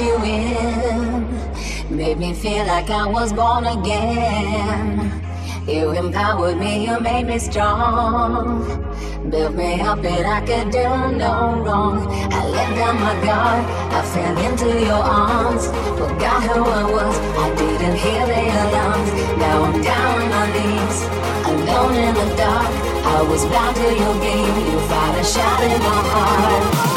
[0.00, 1.96] you in.
[1.96, 5.22] Made me feel like I was born again.
[5.66, 8.64] You empowered me, you made me strong.
[9.30, 12.06] Built me up and I could do no wrong.
[12.32, 15.66] I let down my guard, I fell into your arms.
[15.98, 19.10] Forgot who I was, I didn't hear the alarms.
[19.38, 20.98] Now I'm down on my knees,
[21.46, 22.70] alone in the dark.
[23.06, 26.95] I was bound to your game, you fired a shot in my heart.